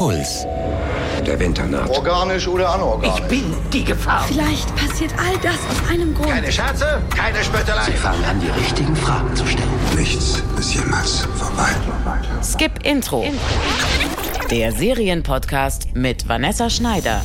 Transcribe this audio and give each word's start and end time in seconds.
Puls. 0.00 0.46
Der 1.26 1.38
Winter 1.38 1.66
naht. 1.66 1.90
Organisch 1.90 2.48
oder 2.48 2.70
anorganisch? 2.70 3.20
Ich 3.20 3.24
bin 3.26 3.54
die 3.70 3.84
Gefahr. 3.84 4.24
Vielleicht 4.26 4.74
passiert 4.74 5.12
all 5.18 5.36
das 5.42 5.56
aus 5.56 5.90
einem 5.90 6.14
Grund. 6.14 6.30
Keine 6.30 6.50
Scherze, 6.50 7.02
keine 7.14 7.44
Spöttelei. 7.44 7.84
Sie 7.84 7.92
fangen 7.92 8.24
an, 8.24 8.40
die 8.40 8.48
richtigen 8.48 8.96
Fragen 8.96 9.36
zu 9.36 9.46
stellen. 9.46 9.68
Nichts 9.94 10.42
ist 10.58 10.74
jemals 10.74 11.28
vorbei. 11.36 11.68
Skip 12.42 12.82
Intro. 12.82 13.26
Der 14.50 14.72
Serienpodcast 14.72 15.94
mit 15.94 16.26
Vanessa 16.26 16.70
Schneider. 16.70 17.20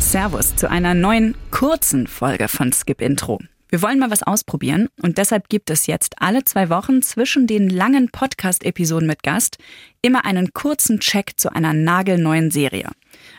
Servus 0.00 0.56
zu 0.56 0.70
einer 0.70 0.94
neuen 0.94 1.36
kurzen 1.50 2.06
Folge 2.06 2.48
von 2.48 2.72
Skip 2.72 3.02
Intro. 3.02 3.38
Wir 3.70 3.82
wollen 3.82 3.98
mal 3.98 4.10
was 4.10 4.22
ausprobieren 4.22 4.88
und 5.02 5.18
deshalb 5.18 5.50
gibt 5.50 5.68
es 5.68 5.86
jetzt 5.86 6.14
alle 6.22 6.42
zwei 6.44 6.70
Wochen 6.70 7.02
zwischen 7.02 7.46
den 7.46 7.68
langen 7.68 8.08
Podcast-Episoden 8.08 9.06
mit 9.06 9.22
Gast 9.22 9.58
immer 10.00 10.24
einen 10.24 10.54
kurzen 10.54 11.00
Check 11.00 11.38
zu 11.38 11.54
einer 11.54 11.74
nagelneuen 11.74 12.50
Serie. 12.50 12.90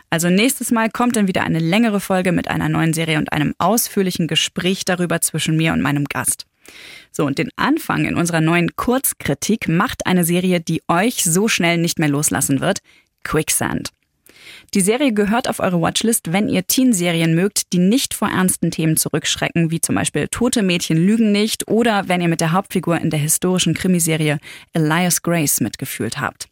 Also 0.08 0.30
nächstes 0.30 0.70
Mal 0.70 0.88
kommt 0.88 1.16
dann 1.16 1.26
wieder 1.26 1.42
eine 1.42 1.58
längere 1.58 1.98
Folge 1.98 2.30
mit 2.30 2.46
einer 2.46 2.68
neuen 2.68 2.92
Serie 2.92 3.18
und 3.18 3.32
einem 3.32 3.54
ausführlichen 3.58 4.28
Gespräch 4.28 4.84
darüber 4.84 5.20
zwischen 5.20 5.56
mir 5.56 5.72
und 5.72 5.82
meinem 5.82 6.04
Gast. 6.04 6.46
So, 7.10 7.26
und 7.26 7.38
den 7.38 7.50
Anfang 7.56 8.04
in 8.04 8.14
unserer 8.14 8.40
neuen 8.40 8.76
Kurzkritik 8.76 9.66
macht 9.66 10.06
eine 10.06 10.24
Serie, 10.24 10.60
die 10.60 10.82
euch 10.86 11.24
so 11.24 11.48
schnell 11.48 11.78
nicht 11.78 11.98
mehr 11.98 12.08
loslassen 12.08 12.60
wird, 12.60 12.78
Quicksand. 13.24 13.90
Die 14.74 14.80
Serie 14.80 15.12
gehört 15.12 15.48
auf 15.48 15.60
eure 15.60 15.80
Watchlist, 15.80 16.32
wenn 16.32 16.48
ihr 16.48 16.66
Teenserien 16.66 17.34
mögt, 17.34 17.72
die 17.72 17.78
nicht 17.78 18.14
vor 18.14 18.28
ernsten 18.28 18.70
Themen 18.70 18.96
zurückschrecken, 18.96 19.70
wie 19.70 19.80
zum 19.80 19.94
Beispiel 19.94 20.28
Tote 20.28 20.62
Mädchen 20.62 20.96
lügen 20.96 21.32
nicht 21.32 21.68
oder 21.68 22.08
wenn 22.08 22.20
ihr 22.20 22.28
mit 22.28 22.40
der 22.40 22.52
Hauptfigur 22.52 22.98
in 22.98 23.10
der 23.10 23.20
historischen 23.20 23.74
Krimiserie 23.74 24.38
Elias 24.72 25.22
Grace 25.22 25.60
mitgefühlt 25.60 26.20
habt. 26.20 26.48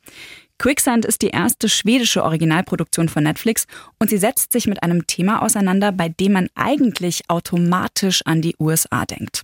Quicksand 0.58 1.04
ist 1.04 1.22
die 1.22 1.28
erste 1.28 1.68
schwedische 1.68 2.24
Originalproduktion 2.24 3.08
von 3.08 3.22
Netflix 3.22 3.66
und 4.00 4.10
sie 4.10 4.18
setzt 4.18 4.52
sich 4.52 4.66
mit 4.66 4.82
einem 4.82 5.06
Thema 5.06 5.42
auseinander, 5.42 5.92
bei 5.92 6.08
dem 6.08 6.32
man 6.32 6.48
eigentlich 6.56 7.22
automatisch 7.28 8.22
an 8.24 8.42
die 8.42 8.56
USA 8.58 9.06
denkt. 9.06 9.42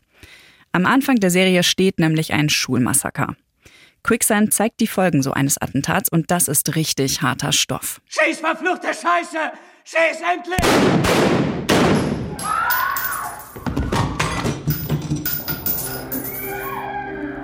Am 0.73 0.87
Anfang 0.87 1.17
der 1.17 1.31
Serie 1.31 1.63
steht 1.63 2.01
nämlich 2.01 2.33
ein 2.33 2.49
Schulmassaker. 2.49 3.37
Quicksand 4.05 4.53
zeigt 4.53 4.81
die 4.81 4.87
Folgen 4.87 5.23
so 5.23 5.33
eines 5.33 5.57
Attentats 5.57 6.11
und 6.11 6.31
das 6.31 6.47
ist 6.47 6.77
richtig 6.77 7.23
harter 7.23 7.53
Stoff. 7.53 8.03
Schieß, 8.07 8.39
verfluchte 8.39 8.89
Scheiße! 8.89 9.39
Schieß 9.83 10.21
endlich! 10.31 10.59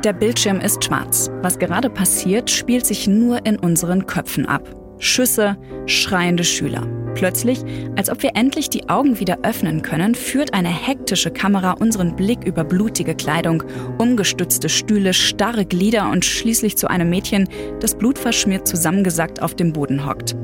Der 0.04 0.12
Bildschirm 0.12 0.60
ist 0.60 0.84
schwarz. 0.84 1.30
Was 1.40 1.58
gerade 1.58 1.88
passiert, 1.88 2.50
spielt 2.50 2.84
sich 2.84 3.06
nur 3.06 3.46
in 3.46 3.58
unseren 3.58 4.04
Köpfen 4.04 4.44
ab. 4.44 4.79
Schüsse, 5.00 5.56
schreiende 5.86 6.44
Schüler. 6.44 6.86
Plötzlich, 7.14 7.64
als 7.96 8.08
ob 8.08 8.22
wir 8.22 8.36
endlich 8.36 8.70
die 8.70 8.88
Augen 8.88 9.18
wieder 9.18 9.38
öffnen 9.42 9.82
können, 9.82 10.14
führt 10.14 10.54
eine 10.54 10.68
hektische 10.68 11.30
Kamera 11.30 11.72
unseren 11.72 12.14
Blick 12.14 12.44
über 12.44 12.62
blutige 12.64 13.14
Kleidung, 13.14 13.64
umgestützte 13.98 14.68
Stühle, 14.68 15.12
starre 15.12 15.66
Glieder 15.66 16.08
und 16.10 16.24
schließlich 16.24 16.78
zu 16.78 16.88
einem 16.88 17.10
Mädchen, 17.10 17.48
das 17.80 17.96
blutverschmiert 17.96 18.68
zusammengesackt 18.68 19.42
auf 19.42 19.54
dem 19.54 19.72
Boden 19.72 20.06
hockt. 20.06 20.36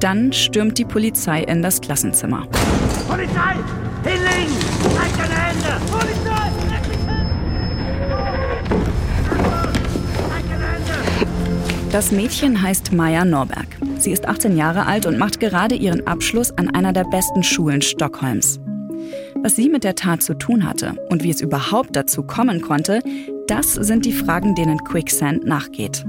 Dann 0.00 0.32
stürmt 0.32 0.78
die 0.78 0.84
Polizei 0.84 1.42
in 1.42 1.62
das 1.62 1.80
Klassenzimmer. 1.80 2.46
Polizei! 3.08 3.56
Hinlegen! 4.04 4.56
Zeig 4.96 5.16
deine 5.16 5.34
Hände! 5.34 5.80
Polizei! 5.90 6.50
Leck 6.70 6.88
mich 6.88 6.98
hin! 6.98 7.26
Zeig 10.28 10.44
deine 10.48 10.66
Hände! 10.72 10.94
Das 11.92 12.10
Mädchen 12.10 12.62
heißt 12.62 12.94
Maya 12.94 13.22
Norberg. 13.22 13.66
Sie 13.98 14.12
ist 14.12 14.26
18 14.26 14.56
Jahre 14.56 14.86
alt 14.86 15.04
und 15.04 15.18
macht 15.18 15.40
gerade 15.40 15.74
ihren 15.74 16.06
Abschluss 16.06 16.50
an 16.52 16.74
einer 16.74 16.94
der 16.94 17.04
besten 17.04 17.42
Schulen 17.42 17.82
Stockholms. 17.82 18.58
Was 19.42 19.56
sie 19.56 19.68
mit 19.68 19.84
der 19.84 19.94
Tat 19.94 20.22
zu 20.22 20.32
tun 20.32 20.66
hatte 20.66 20.94
und 21.10 21.22
wie 21.22 21.28
es 21.28 21.42
überhaupt 21.42 21.94
dazu 21.94 22.22
kommen 22.22 22.62
konnte, 22.62 23.00
das 23.46 23.74
sind 23.74 24.06
die 24.06 24.14
Fragen, 24.14 24.54
denen 24.54 24.82
Quicksand 24.84 25.44
nachgeht. 25.44 26.06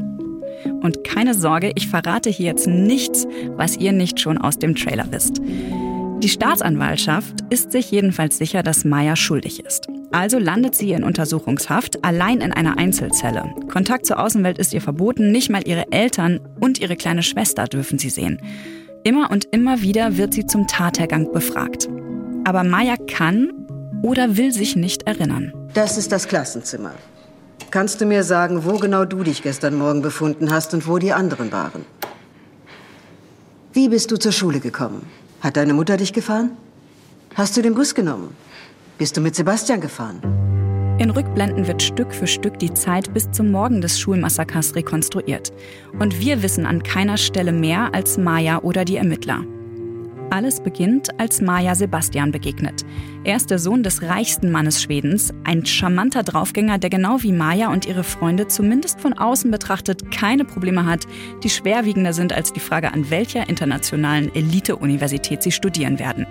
Und 0.81 1.03
keine 1.03 1.33
Sorge, 1.33 1.73
ich 1.75 1.89
verrate 1.89 2.29
hier 2.29 2.45
jetzt 2.45 2.65
nichts, 2.65 3.27
was 3.57 3.75
ihr 3.75 3.91
nicht 3.91 4.21
schon 4.21 4.38
aus 4.38 4.57
dem 4.57 4.75
Trailer 4.75 5.07
wisst. 5.09 5.41
Die 5.44 6.29
Staatsanwaltschaft 6.29 7.41
ist 7.50 7.73
sich 7.73 7.91
jedenfalls 7.91 8.38
sicher, 8.38 8.63
dass 8.63 8.85
Maya 8.85 9.17
schuldig 9.17 9.65
ist. 9.65 9.89
Also 10.13 10.38
landet 10.38 10.75
sie 10.75 10.91
in 10.91 11.03
Untersuchungshaft, 11.03 12.06
allein 12.06 12.40
in 12.41 12.53
einer 12.53 12.78
Einzelzelle. 12.78 13.51
Kontakt 13.68 14.06
zur 14.06 14.19
Außenwelt 14.19 14.59
ist 14.59 14.72
ihr 14.72 14.79
verboten, 14.79 15.31
nicht 15.31 15.50
mal 15.50 15.68
ihre 15.68 15.91
Eltern 15.91 16.40
und 16.59 16.79
ihre 16.79 16.96
kleine 16.96 17.24
Schwester 17.24 17.66
dürfen 17.66 17.97
sie 17.97 18.12
sehen. 18.12 18.40
Immer 19.03 19.31
und 19.31 19.46
immer 19.46 19.81
wieder 19.81 20.16
wird 20.16 20.35
sie 20.35 20.46
zum 20.46 20.68
Tathergang 20.68 21.31
befragt. 21.31 21.90
Aber 22.44 22.63
Maya 22.63 22.96
kann 23.07 23.50
oder 24.03 24.38
will 24.38 24.51
sich 24.51 24.75
nicht 24.75 25.07
erinnern. 25.07 25.51
Das 25.74 25.97
ist 25.97 26.12
das 26.12 26.28
Klassenzimmer. 26.28 26.91
Kannst 27.72 28.00
du 28.00 28.06
mir 28.06 28.24
sagen, 28.24 28.66
wo 28.66 28.78
genau 28.78 29.06
du 29.06 29.24
dich 29.24 29.41
gestern 29.41 29.75
Morgen 29.75 30.03
befunden 30.03 30.51
hast 30.51 30.75
und 30.75 30.88
wo 30.88 31.00
die 31.00 31.12
anderen 31.12 31.51
waren? 31.51 31.85
Wie 33.74 33.90
bist 33.90 34.12
du 34.12 34.18
zur 34.18 34.31
Schule 34.31 34.59
gekommen? 34.59 35.07
Hat 35.41 35.57
deine 35.57 35.74
Mutter 35.74 35.97
dich 35.97 36.13
gefahren? 36.13 36.51
Hast 37.34 37.57
du 37.57 37.63
den 37.63 37.74
Bus 37.74 37.95
genommen? 37.95 38.35
Bist 38.99 39.17
du 39.17 39.21
mit 39.21 39.35
Sebastian 39.35 39.81
gefahren? 39.81 40.21
In 40.99 41.09
Rückblenden 41.09 41.65
wird 41.65 41.81
Stück 41.81 42.13
für 42.13 42.27
Stück 42.27 42.59
die 42.59 42.73
Zeit 42.73 43.11
bis 43.11 43.29
zum 43.31 43.49
Morgen 43.49 43.81
des 43.81 43.99
Schulmassakers 43.99 44.75
rekonstruiert. 44.75 45.51
Und 45.99 46.19
wir 46.19 46.43
wissen 46.43 46.67
an 46.67 46.83
keiner 46.83 47.17
Stelle 47.17 47.51
mehr 47.51 47.89
als 47.95 48.19
Maya 48.19 48.59
oder 48.59 48.85
die 48.85 48.97
Ermittler. 48.97 49.43
Alles 50.29 50.61
beginnt, 50.61 51.19
als 51.19 51.41
Maya 51.41 51.73
Sebastian 51.73 52.31
begegnet. 52.31 52.85
Er 53.23 53.35
ist 53.35 53.49
der 53.49 53.57
Sohn 53.57 53.81
des 53.81 54.03
reichsten 54.03 54.51
Mannes 54.51 54.81
Schwedens, 54.81 55.33
ein 55.43 55.65
charmanter 55.65 56.21
Draufgänger, 56.21 56.77
der 56.77 56.91
genau 56.91 57.23
wie 57.23 57.31
Maya 57.31 57.71
und 57.71 57.87
ihre 57.87 58.03
Freunde 58.03 58.47
zumindest 58.47 59.01
von 59.01 59.13
außen 59.13 59.49
betrachtet 59.49 60.11
keine 60.11 60.45
Probleme 60.45 60.85
hat, 60.85 61.05
die 61.43 61.49
schwerwiegender 61.49 62.13
sind 62.13 62.31
als 62.31 62.53
die 62.53 62.59
Frage, 62.59 62.93
an 62.93 63.09
welcher 63.09 63.49
internationalen 63.49 64.33
Elite-Universität 64.33 65.41
sie 65.41 65.51
studieren 65.51 65.97
werden. 65.97 66.27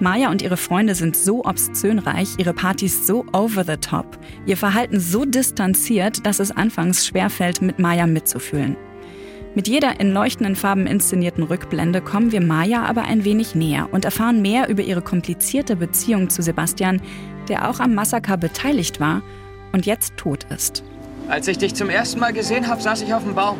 Maya 0.00 0.30
und 0.30 0.40
ihre 0.40 0.56
Freunde 0.56 0.94
sind 0.94 1.16
so 1.16 1.44
obszönreich, 1.44 2.30
ihre 2.38 2.54
Partys 2.54 3.06
so 3.06 3.24
over 3.32 3.64
the 3.64 3.76
top, 3.76 4.18
ihr 4.46 4.56
Verhalten 4.56 4.98
so 4.98 5.24
distanziert, 5.24 6.24
dass 6.24 6.38
es 6.38 6.50
anfangs 6.50 7.06
schwerfällt, 7.06 7.60
mit 7.60 7.78
Maya 7.78 8.06
mitzufühlen. 8.06 8.76
Mit 9.54 9.68
jeder 9.68 10.00
in 10.00 10.12
leuchtenden 10.12 10.56
Farben 10.56 10.86
inszenierten 10.86 11.42
Rückblende 11.42 12.00
kommen 12.00 12.32
wir 12.32 12.40
Maya 12.40 12.84
aber 12.84 13.02
ein 13.02 13.24
wenig 13.24 13.54
näher 13.54 13.88
und 13.92 14.04
erfahren 14.04 14.40
mehr 14.40 14.68
über 14.68 14.82
ihre 14.82 15.02
komplizierte 15.02 15.76
Beziehung 15.76 16.30
zu 16.30 16.40
Sebastian, 16.40 17.02
der 17.48 17.68
auch 17.68 17.80
am 17.80 17.94
Massaker 17.94 18.36
beteiligt 18.36 19.00
war 19.00 19.22
und 19.72 19.86
jetzt 19.86 20.16
tot 20.16 20.44
ist. 20.44 20.82
Als 21.28 21.46
ich 21.48 21.58
dich 21.58 21.74
zum 21.74 21.90
ersten 21.90 22.20
Mal 22.20 22.32
gesehen 22.32 22.68
habe, 22.68 22.80
saß 22.80 23.02
ich 23.02 23.12
auf 23.12 23.24
dem 23.24 23.34
Baum. 23.34 23.58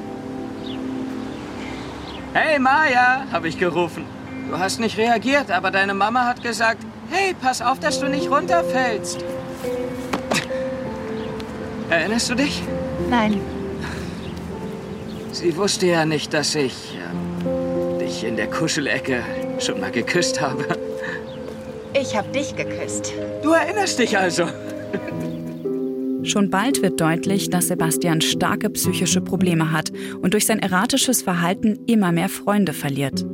Hey 2.33 2.59
Maya, 2.59 3.27
habe 3.33 3.49
ich 3.49 3.59
gerufen. 3.59 4.05
Du 4.51 4.59
hast 4.59 4.81
nicht 4.81 4.99
reagiert, 4.99 5.49
aber 5.53 5.71
deine 5.71 5.95
Mama 5.95 6.27
hat 6.27 6.43
gesagt, 6.43 6.83
hey, 7.09 7.37
pass 7.41 7.63
auf, 7.63 7.79
dass 7.79 8.01
du 8.01 8.09
nicht 8.09 8.29
runterfällst. 8.29 9.25
Erinnerst 11.89 12.31
du 12.31 12.35
dich? 12.35 12.61
Nein. 13.09 13.41
Sie 15.31 15.57
wusste 15.57 15.87
ja 15.87 16.05
nicht, 16.05 16.35
dass 16.35 16.57
ich 16.57 16.99
äh, 16.99 17.99
dich 18.01 18.25
in 18.25 18.35
der 18.35 18.51
Kuschelecke 18.51 19.23
schon 19.61 19.79
mal 19.79 19.93
geküsst 19.93 20.41
habe. 20.41 20.65
Ich 21.95 22.17
hab 22.17 22.33
dich 22.33 22.57
geküsst. 22.57 23.13
Du 23.45 23.53
erinnerst 23.53 24.01
dich 24.01 24.19
also. 24.19 24.47
Schon 26.31 26.49
bald 26.49 26.81
wird 26.81 27.01
deutlich, 27.01 27.51
dass 27.51 27.67
Sebastian 27.67 28.21
starke 28.21 28.71
psychische 28.71 29.21
Probleme 29.21 29.73
hat 29.73 29.91
und 30.23 30.33
durch 30.33 30.47
sein 30.47 30.61
erratisches 30.61 31.23
Verhalten 31.23 31.81
immer 31.89 32.13
mehr 32.13 32.29
Freunde 32.29 32.73
verliert. 32.73 33.27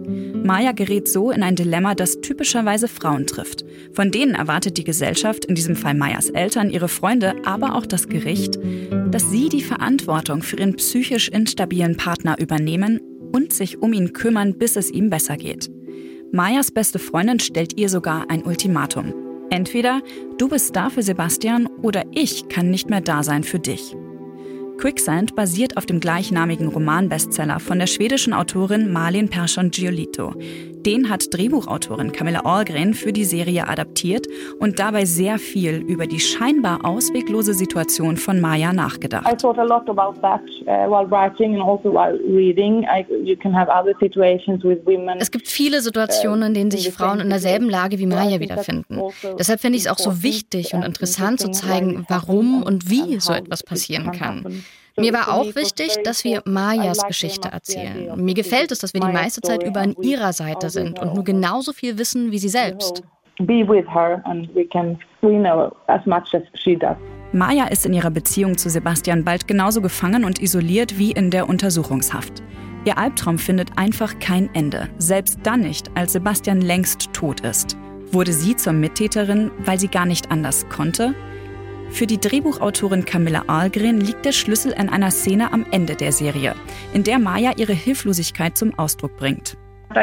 Maya 0.43 0.73
gerät 0.73 1.06
so 1.06 1.31
in 1.31 1.43
ein 1.43 1.56
Dilemma, 1.56 1.94
das 1.94 2.23
typischerweise 2.23 2.88
Frauen 2.88 3.26
trifft. 3.26 3.67
Von 3.93 4.11
denen 4.11 4.35
erwartet 4.35 4.79
die 4.79 4.85
Gesellschaft, 4.85 5.44
in 5.44 5.55
diesem 5.55 5.76
Fall 5.76 5.93
Mayas 5.93 6.31
Eltern, 6.31 6.71
ihre 6.71 6.88
Freunde, 6.88 7.35
aber 7.44 7.75
auch 7.75 7.85
das 7.85 8.09
Gericht, 8.09 8.59
dass 9.11 9.31
sie 9.31 9.50
die 9.50 9.61
Verantwortung 9.61 10.41
für 10.41 10.56
ihren 10.56 10.76
psychisch 10.76 11.29
instabilen 11.29 11.99
Partner 11.99 12.38
übernehmen 12.38 13.00
und 13.31 13.53
sich 13.53 13.82
um 13.82 13.93
ihn 13.93 14.15
kümmern, 14.15 14.56
bis 14.56 14.75
es 14.76 14.91
ihm 14.91 15.11
besser 15.11 15.37
geht. 15.37 15.71
Mayas 16.32 16.71
beste 16.71 16.99
Freundin 16.99 17.41
stellt 17.41 17.79
ihr 17.79 17.91
sogar 17.91 18.31
ein 18.31 18.43
Ultimatum. 18.43 19.25
Entweder 19.51 20.03
du 20.39 20.49
bist 20.49 20.75
da 20.77 20.91
für 20.91 21.03
Sebastian 21.03 21.67
oder 21.83 22.05
ich 22.13 22.49
kann 22.49 22.71
nicht 22.71 22.91
mehr 22.91 23.01
da 23.01 23.23
sein 23.23 23.45
für 23.45 23.59
dich. 23.59 23.97
Quicksand 24.78 25.34
basiert 25.34 25.76
auf 25.78 25.87
dem 25.87 26.00
gleichnamigen 26.00 26.69
Romanbestseller 26.69 27.61
von 27.61 27.78
der 27.78 27.87
schwedischen 27.87 28.34
Autorin 28.34 28.93
Malin 28.93 29.28
Persson 29.28 29.70
Giolito. 29.70 30.34
Den 30.87 31.11
hat 31.11 31.34
Drehbuchautorin 31.34 32.12
Camilla 32.12 32.44
Ahlgren 32.44 32.94
für 32.94 33.12
die 33.12 33.25
Serie 33.25 33.67
adaptiert 33.67 34.28
und 34.61 34.78
dabei 34.78 35.05
sehr 35.05 35.38
viel 35.38 35.78
über 35.78 36.06
die 36.06 36.20
scheinbar 36.20 36.84
ausweglose 36.84 37.55
Situation 37.55 38.17
von 38.17 38.40
Maya 38.40 38.73
nachgedacht. 38.73 39.26
I 39.26 39.34
thought 39.37 39.58
a 39.58 39.64
lot 39.64 39.88
about 39.88 40.20
that 40.20 40.43
uh, 40.67 40.88
while 40.88 41.11
writing 41.11 41.55
and 41.55 41.62
also 41.62 41.90
while 41.93 42.17
reading. 42.28 42.84
I, 42.84 43.05
you 43.25 43.37
can 43.37 43.52
have 43.52 43.69
other 43.69 43.94
situations 43.99 44.62
with 44.62 44.78
women. 44.84 45.19
Es 45.19 45.32
gibt 45.32 45.49
viele 45.49 45.81
Situationen, 45.81 46.49
in 46.49 46.55
denen 46.55 46.70
sich 46.70 46.93
Frauen 46.93 47.19
in 47.19 47.31
derselben 47.31 47.69
Lage 47.69 47.99
wie 47.99 48.06
Maya 48.06 48.38
wiederfinden. 48.38 49.00
Deshalb 49.38 49.61
finde 49.61 49.78
ich 49.78 49.87
es 49.87 49.90
auch 49.90 49.99
so 49.99 50.23
wichtig 50.23 50.73
und 50.75 50.84
interessant 50.84 51.40
zu 51.40 51.50
zeigen, 51.50 52.05
warum 52.08 52.62
und 52.62 52.88
wie 52.90 53.19
so 53.19 53.32
etwas 53.32 53.64
passieren 53.64 54.12
kann. 54.12 54.62
Mir 54.99 55.13
war 55.13 55.35
auch 55.35 55.55
wichtig, 55.55 55.99
dass 56.05 56.25
wir 56.25 56.43
Mayas 56.47 57.07
Geschichte 57.07 57.49
erzählen. 57.49 58.13
Mir 58.17 58.35
gefällt 58.35 58.73
es, 58.73 58.79
dass 58.79 58.95
wir 58.95 59.01
die 59.03 59.13
meiste 59.13 59.43
Zeit 59.43 59.63
über 59.63 59.81
an 59.81 59.95
ihrer 60.01 60.33
Seite 60.33 60.71
sind 60.71 60.99
und 60.99 61.15
nur 61.15 61.25
genauso 61.25 61.73
viel 61.73 61.99
wissen 61.99 62.33
wie 62.33 62.39
sie 62.39 62.49
selbst. 62.49 63.03
Maya 67.33 67.67
ist 67.67 67.85
in 67.85 67.93
ihrer 67.93 68.11
Beziehung 68.11 68.57
zu 68.57 68.71
Sebastian 68.71 69.23
bald 69.23 69.47
genauso 69.47 69.83
gefangen 69.83 70.25
und 70.25 70.41
isoliert 70.41 70.99
wie 70.99 71.13
in 71.13 71.31
der 71.31 71.47
Untersuchungshaft. 71.47 72.43
Ihr 72.87 72.97
Albtraum 72.97 73.37
findet 73.37 73.77
einfach 73.77 74.19
kein 74.21 74.49
Ende, 74.55 74.89
selbst 74.97 75.41
dann 75.43 75.61
nicht, 75.61 75.91
als 75.95 76.15
Sebastian 76.15 76.63
längst 76.63 77.13
tot 77.13 77.41
ist. 77.41 77.77
Wurde 78.13 78.33
sie 78.33 78.57
zur 78.57 78.73
Mittäterin, 78.73 79.51
weil 79.59 79.79
sie 79.79 79.89
gar 79.89 80.07
nicht 80.07 80.31
anders 80.31 80.67
konnte? 80.71 81.15
Für 81.91 82.06
die 82.06 82.19
Drehbuchautorin 82.19 83.05
Camilla 83.05 83.44
Ahlgren 83.47 84.00
liegt 84.00 84.25
der 84.25 84.33
Schlüssel 84.33 84.73
in 84.73 84.88
einer 84.88 85.11
Szene 85.11 85.53
am 85.53 85.65
Ende 85.71 85.94
der 85.94 86.12
Serie, 86.12 86.55
in 86.93 87.05
der 87.05 87.19
Maya 87.19 87.53
ihre 87.56 87.73
Hilflosigkeit 87.73 88.59
zum 88.59 88.79
Ausdruck 88.79 89.17
bringt. 89.17 89.56
Uh, 89.88 90.00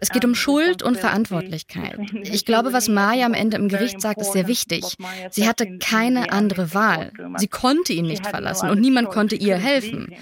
es 0.00 0.10
geht 0.10 0.24
um 0.24 0.34
Schuld 0.34 0.82
und 0.82 0.96
Verantwortlichkeit. 0.96 1.98
Ich 2.22 2.44
glaube, 2.44 2.72
was 2.72 2.88
Maya 2.88 3.26
am 3.26 3.34
Ende 3.34 3.56
im 3.56 3.68
Gericht 3.68 4.00
sagt, 4.00 4.20
ist 4.20 4.32
sehr 4.32 4.46
wichtig. 4.46 4.84
Sie 5.30 5.48
hatte 5.48 5.78
keine 5.78 6.32
andere 6.32 6.72
Wahl. 6.74 7.12
Sie 7.36 7.48
konnte 7.48 7.92
ihn 7.92 8.06
nicht 8.06 8.26
verlassen 8.26 8.70
und 8.70 8.80
niemand 8.80 9.10
konnte 9.10 9.34
ihr 9.34 9.56
helfen. 9.56 10.14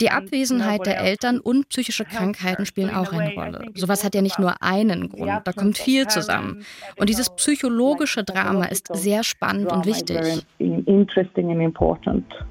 Die 0.00 0.10
Abwesenheit 0.10 0.84
der 0.84 1.00
Eltern 1.00 1.40
und 1.40 1.68
psychische 1.70 2.04
Krankheiten 2.04 2.66
spielen 2.66 2.90
auch 2.90 3.12
eine 3.12 3.32
Rolle. 3.34 3.70
Sowas 3.74 4.04
hat 4.04 4.14
ja 4.14 4.20
nicht 4.20 4.38
nur 4.38 4.62
einen 4.62 5.08
Grund, 5.08 5.40
da 5.44 5.52
kommt 5.52 5.78
viel 5.78 6.06
zusammen. 6.06 6.64
Und 6.96 7.08
dieses 7.08 7.30
psychologische 7.30 8.22
Drama 8.22 8.66
ist 8.66 8.88
sehr 8.94 9.24
spannend 9.24 9.72
und 9.72 9.86
wichtig. 9.86 10.44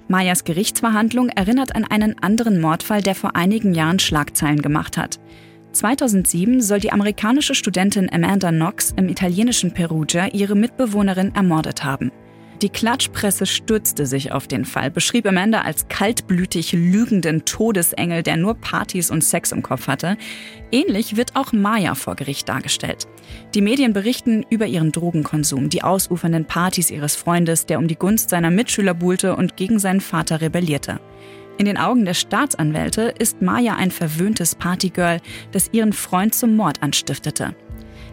Mayas 0.08 0.44
Gerichtsverhandlung 0.44 1.30
erinnert 1.30 1.76
an 1.76 1.86
einen 1.86 2.18
anderen 2.22 2.60
Mordfall, 2.60 3.02
der 3.02 3.16
vor 3.16 3.36
einigen 3.36 3.74
Jahren 3.74 4.00
Schlagzeilen 4.00 4.62
gemacht 4.62 4.98
hat. 4.98 5.20
2007 5.72 6.62
soll 6.62 6.80
die 6.80 6.92
amerikanische 6.92 7.54
Studentin 7.54 8.10
Amanda 8.12 8.50
Knox 8.50 8.94
im 8.98 9.10
italienischen 9.10 9.74
Perugia 9.74 10.28
ihre 10.28 10.56
Mitbewohnerin 10.56 11.36
ermordet 11.36 11.84
haben. 11.84 12.12
Die 12.62 12.70
Klatschpresse 12.70 13.46
stürzte 13.46 14.06
sich 14.06 14.32
auf 14.32 14.48
den 14.48 14.64
Fall, 14.64 14.90
beschrieb 14.90 15.28
Amanda 15.28 15.62
als 15.62 15.88
kaltblütig 15.90 16.72
lügenden 16.72 17.44
Todesengel, 17.44 18.24
der 18.24 18.38
nur 18.38 18.56
Partys 18.56 19.12
und 19.12 19.24
Sex 19.24 19.52
im 19.52 19.62
Kopf 19.62 19.88
hatte. 19.88 20.18
Ähnlich 20.72 21.18
wird 21.18 21.36
auch 21.36 21.52
Maya 21.52 21.96
vor 21.96 22.16
Gericht 22.16 22.48
dargestellt. 22.48 23.08
Die 23.54 23.62
Medien 23.62 23.92
berichten 23.92 24.46
über 24.50 24.68
ihren 24.68 24.94
Drogenkonsum, 24.94 25.70
die 25.70 25.84
ausufernden 25.84 26.46
Partys 26.46 26.92
ihres 26.92 27.16
Freundes, 27.16 27.66
der 27.66 27.78
um 27.78 27.88
die 27.88 27.98
Gunst 27.98 28.30
seiner 28.30 28.52
Mitschüler 28.52 28.94
buhlte 28.94 29.36
und 29.36 29.58
gegen 29.58 29.80
seinen 29.80 30.02
Vater 30.02 30.40
rebellierte. 30.40 31.02
In 31.58 31.66
den 31.66 31.78
Augen 31.78 32.04
der 32.04 32.14
Staatsanwälte 32.14 33.14
ist 33.18 33.42
Maya 33.42 33.76
ein 33.76 33.92
verwöhntes 33.92 34.56
Partygirl, 34.56 35.22
das 35.52 35.70
ihren 35.72 35.94
Freund 35.94 36.36
zum 36.36 36.56
Mord 36.56 36.84
anstiftete. 36.84 37.56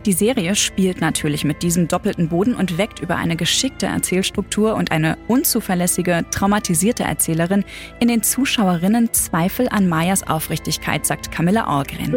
Die 0.04 0.12
Serie 0.12 0.56
spielt 0.56 1.00
natürlich 1.00 1.44
mit 1.44 1.62
diesem 1.62 1.86
doppelten 1.86 2.28
Boden 2.28 2.56
und 2.56 2.76
weckt 2.76 2.98
über 2.98 3.14
eine 3.14 3.36
geschickte 3.36 3.86
Erzählstruktur 3.86 4.74
und 4.74 4.90
eine 4.90 5.16
unzuverlässige, 5.28 6.24
traumatisierte 6.32 7.04
Erzählerin 7.04 7.64
in 8.00 8.08
den 8.08 8.24
Zuschauerinnen 8.24 9.12
Zweifel 9.12 9.68
an 9.68 9.88
Mayas 9.88 10.26
Aufrichtigkeit, 10.26 11.06
sagt 11.06 11.30
Camilla 11.30 11.68
Ahlgren. 11.68 12.12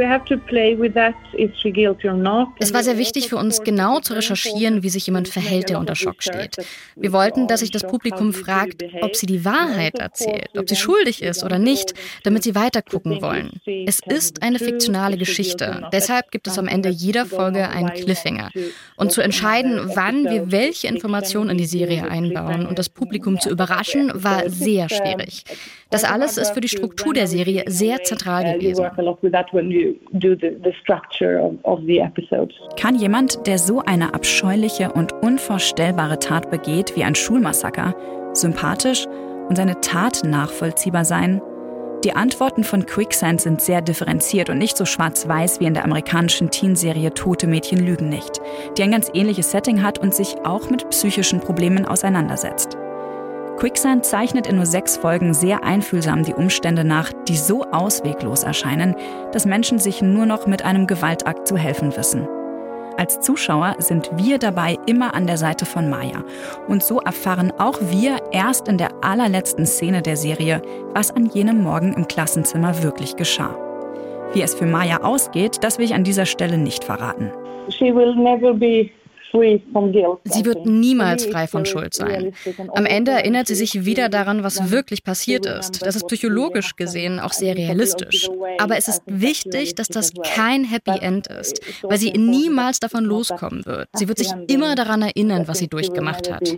Es 2.59 2.73
war 2.73 2.83
sehr 2.83 2.97
wichtig 2.97 3.29
für 3.29 3.37
uns, 3.37 3.61
genau 3.61 3.99
zu 3.99 4.13
recherchieren, 4.15 4.81
wie 4.81 4.89
sich 4.89 5.05
jemand 5.05 5.27
verhält, 5.27 5.69
der 5.69 5.77
unter 5.77 5.93
Schock 5.93 6.23
steht. 6.23 6.55
Wir 6.95 7.13
wollten, 7.13 7.47
dass 7.47 7.59
sich 7.59 7.69
das 7.69 7.85
Publikum 7.85 8.33
fragt, 8.33 8.83
ob 9.01 9.15
sie 9.15 9.27
die 9.27 9.45
Wahrheit 9.45 9.99
erzählt, 9.99 10.49
ob 10.57 10.67
sie 10.67 10.75
schuldig 10.75 11.21
ist 11.21 11.43
oder 11.43 11.59
nicht, 11.59 11.93
damit 12.23 12.41
sie 12.41 12.55
weiter 12.55 12.81
gucken 12.81 13.21
wollen. 13.21 13.61
Es 13.85 13.99
ist 13.99 14.41
eine 14.41 14.57
fiktionale 14.57 15.17
Geschichte. 15.17 15.87
Deshalb 15.93 16.31
gibt 16.31 16.47
es 16.47 16.57
am 16.57 16.67
Ende 16.67 16.89
jeder 16.89 17.27
Folge 17.27 17.74
einen 17.75 17.89
Cliffhanger. 17.93 18.49
Und 18.95 19.11
zu 19.11 19.21
entscheiden, 19.21 19.91
wann 19.95 20.23
wir 20.25 20.51
welche 20.51 20.87
Informationen 20.87 21.51
in 21.51 21.57
die 21.57 21.65
Serie 21.65 22.09
einbauen 22.09 22.65
und 22.65 22.79
das 22.79 22.89
Publikum 22.89 23.39
zu 23.39 23.49
überraschen, 23.49 24.11
war 24.13 24.49
sehr 24.49 24.89
schwierig. 24.89 25.43
Das 25.89 26.03
alles 26.03 26.37
ist 26.37 26.51
für 26.51 26.61
die 26.61 26.67
Struktur 26.67 27.13
der 27.13 27.27
Serie 27.27 27.63
sehr 27.67 28.03
zentral 28.03 28.59
gewesen. 28.59 28.85
Kann 32.77 32.95
jemand, 32.95 33.47
der 33.47 33.59
so 33.59 33.81
eine 33.81 34.13
abscheuliche 34.13 34.91
und 34.91 35.13
unvorstellbare 35.13 36.19
Tat 36.19 36.49
begeht 36.49 36.95
wie 36.95 37.03
ein 37.03 37.15
Schulmassaker, 37.15 37.95
sympathisch 38.33 39.05
und 39.47 39.55
seine 39.55 39.79
Tat 39.81 40.23
nachvollziehbar 40.25 41.05
sein? 41.05 41.41
Die 42.05 42.15
Antworten 42.15 42.63
von 42.63 42.85
Quicksand 42.85 43.41
sind 43.41 43.61
sehr 43.61 43.81
differenziert 43.81 44.51
und 44.51 44.59
nicht 44.59 44.77
so 44.77 44.85
schwarz-weiß 44.85 45.59
wie 45.59 45.65
in 45.65 45.73
der 45.73 45.85
amerikanischen 45.85 46.51
Teenserie 46.51 47.11
Tote 47.15 47.47
Mädchen 47.47 47.83
lügen 47.83 48.09
nicht, 48.09 48.39
die 48.77 48.83
ein 48.83 48.91
ganz 48.91 49.09
ähnliches 49.15 49.49
Setting 49.49 49.81
hat 49.81 49.97
und 49.97 50.13
sich 50.13 50.35
auch 50.43 50.69
mit 50.69 50.87
psychischen 50.91 51.39
Problemen 51.39 51.83
auseinandersetzt. 51.83 52.77
Quicksand 53.57 54.05
zeichnet 54.05 54.45
in 54.45 54.57
nur 54.57 54.67
sechs 54.67 54.97
Folgen 54.97 55.33
sehr 55.33 55.63
einfühlsam 55.63 56.21
die 56.21 56.35
Umstände 56.35 56.83
nach, 56.83 57.11
die 57.27 57.37
so 57.37 57.63
ausweglos 57.63 58.43
erscheinen, 58.43 58.95
dass 59.31 59.47
Menschen 59.47 59.79
sich 59.79 60.03
nur 60.03 60.27
noch 60.27 60.45
mit 60.45 60.63
einem 60.63 60.85
Gewaltakt 60.85 61.47
zu 61.47 61.57
helfen 61.57 61.97
wissen. 61.97 62.27
Als 62.97 63.19
Zuschauer 63.19 63.75
sind 63.79 64.09
wir 64.15 64.39
dabei 64.39 64.77
immer 64.85 65.13
an 65.13 65.27
der 65.27 65.37
Seite 65.37 65.65
von 65.65 65.89
Maya. 65.89 66.23
Und 66.69 66.81
so 66.81 67.01
erfahren 67.01 67.51
auch 67.57 67.77
wir 67.81 68.19
erst 68.31 68.69
in 68.69 68.77
der 68.77 68.89
allerletzten 69.03 69.65
Szene 69.65 70.01
der 70.01 70.15
Serie, 70.15 70.61
was 70.93 71.11
an 71.11 71.25
jenem 71.25 71.61
Morgen 71.61 71.93
im 71.93 72.07
Klassenzimmer 72.07 72.83
wirklich 72.83 73.17
geschah. 73.17 73.53
Wie 74.33 74.41
es 74.41 74.55
für 74.55 74.65
Maya 74.65 75.03
ausgeht, 75.03 75.57
das 75.61 75.77
will 75.77 75.85
ich 75.85 75.93
an 75.93 76.05
dieser 76.05 76.25
Stelle 76.25 76.57
nicht 76.57 76.85
verraten. 76.85 77.31
She 77.69 77.93
will 77.93 78.15
never 78.15 78.53
be 78.53 78.89
Sie 80.23 80.45
wird 80.45 80.65
niemals 80.65 81.25
frei 81.25 81.47
von 81.47 81.65
Schuld 81.65 81.93
sein. 81.93 82.33
Am 82.73 82.85
Ende 82.85 83.11
erinnert 83.11 83.47
sie 83.47 83.55
sich 83.55 83.85
wieder 83.85 84.09
daran, 84.09 84.43
was 84.43 84.71
wirklich 84.71 85.03
passiert 85.03 85.45
ist. 85.45 85.85
Das 85.85 85.95
ist 85.95 86.07
psychologisch 86.07 86.75
gesehen 86.75 87.19
auch 87.19 87.33
sehr 87.33 87.55
realistisch. 87.55 88.29
Aber 88.59 88.77
es 88.77 88.87
ist 88.87 89.03
wichtig, 89.05 89.75
dass 89.75 89.87
das 89.87 90.13
kein 90.23 90.63
Happy 90.63 90.97
End 90.99 91.27
ist, 91.27 91.61
weil 91.83 91.97
sie 91.97 92.11
niemals 92.11 92.79
davon 92.79 93.05
loskommen 93.05 93.65
wird. 93.65 93.87
Sie 93.93 94.07
wird 94.07 94.17
sich 94.17 94.31
immer 94.47 94.75
daran 94.75 95.01
erinnern, 95.01 95.47
was 95.47 95.59
sie 95.59 95.67
durchgemacht 95.67 96.31
hat. 96.31 96.55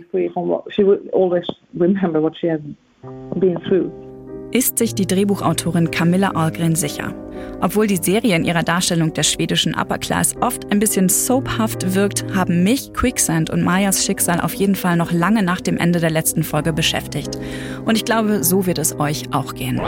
Ist 4.50 4.78
sich 4.78 4.94
die 4.94 5.06
Drehbuchautorin 5.06 5.90
Camilla 5.90 6.30
Ahlgren 6.34 6.74
sicher? 6.74 7.14
Obwohl 7.60 7.86
die 7.86 7.98
Serie 7.98 8.34
in 8.34 8.46
ihrer 8.46 8.62
Darstellung 8.62 9.12
der 9.12 9.22
schwedischen 9.22 9.74
Upper 9.74 9.98
Class 9.98 10.34
oft 10.40 10.72
ein 10.72 10.78
bisschen 10.78 11.10
soaphaft 11.10 11.94
wirkt, 11.94 12.24
haben 12.34 12.62
mich 12.62 12.94
Quicksand 12.94 13.50
und 13.50 13.62
Mayas 13.62 14.06
Schicksal 14.06 14.40
auf 14.40 14.54
jeden 14.54 14.74
Fall 14.74 14.96
noch 14.96 15.12
lange 15.12 15.42
nach 15.42 15.60
dem 15.60 15.76
Ende 15.76 16.00
der 16.00 16.10
letzten 16.10 16.44
Folge 16.44 16.72
beschäftigt. 16.72 17.38
Und 17.84 17.96
ich 17.96 18.06
glaube, 18.06 18.42
so 18.42 18.64
wird 18.64 18.78
es 18.78 18.98
euch 18.98 19.34
auch 19.34 19.54
gehen. 19.54 19.82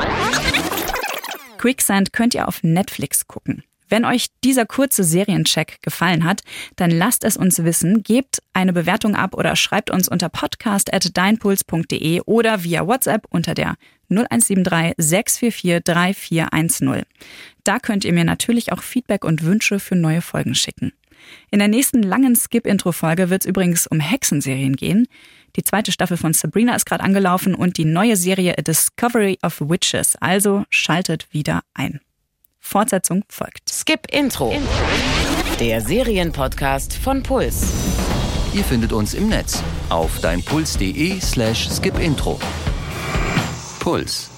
Quicksand 1.56 2.12
könnt 2.12 2.34
ihr 2.34 2.46
auf 2.46 2.62
Netflix 2.62 3.26
gucken. 3.26 3.64
Wenn 3.90 4.04
euch 4.04 4.28
dieser 4.44 4.64
kurze 4.66 5.02
Seriencheck 5.02 5.82
gefallen 5.82 6.24
hat, 6.24 6.42
dann 6.76 6.92
lasst 6.92 7.24
es 7.24 7.36
uns 7.36 7.62
wissen, 7.64 8.04
gebt 8.04 8.40
eine 8.52 8.72
Bewertung 8.72 9.16
ab 9.16 9.34
oder 9.34 9.56
schreibt 9.56 9.90
uns 9.90 10.08
unter 10.08 10.28
podcast.deinpuls.de 10.28 12.22
oder 12.24 12.62
via 12.62 12.86
WhatsApp 12.86 13.26
unter 13.30 13.54
der 13.54 13.74
0173 14.08 14.94
644 14.96 15.82
3410. 15.84 17.02
Da 17.64 17.80
könnt 17.80 18.04
ihr 18.04 18.12
mir 18.12 18.24
natürlich 18.24 18.72
auch 18.72 18.82
Feedback 18.82 19.24
und 19.24 19.42
Wünsche 19.44 19.80
für 19.80 19.96
neue 19.96 20.22
Folgen 20.22 20.54
schicken. 20.54 20.92
In 21.50 21.58
der 21.58 21.68
nächsten 21.68 22.02
langen 22.02 22.36
Skip-Intro-Folge 22.36 23.28
wird 23.28 23.42
es 23.42 23.48
übrigens 23.48 23.86
um 23.86 24.00
Hexenserien 24.00 24.76
gehen. 24.76 25.06
Die 25.56 25.64
zweite 25.64 25.92
Staffel 25.92 26.16
von 26.16 26.32
Sabrina 26.32 26.76
ist 26.76 26.86
gerade 26.86 27.02
angelaufen 27.02 27.54
und 27.56 27.76
die 27.76 27.84
neue 27.84 28.16
Serie 28.16 28.56
A 28.56 28.62
Discovery 28.62 29.38
of 29.42 29.60
Witches. 29.60 30.16
Also 30.16 30.64
schaltet 30.70 31.26
wieder 31.32 31.62
ein. 31.74 32.00
Fortsetzung 32.70 33.24
folgt. 33.28 33.68
Skip 33.68 34.06
Intro. 34.12 34.54
Der 35.58 35.80
Serienpodcast 35.80 36.94
von 36.94 37.20
Puls. 37.20 37.66
Ihr 38.54 38.62
findet 38.62 38.92
uns 38.92 39.12
im 39.14 39.28
Netz 39.28 39.60
auf 39.88 40.20
deinpuls.de 40.20 41.20
slash 41.20 41.68
skipintro. 41.68 42.38
Puls 43.80 44.30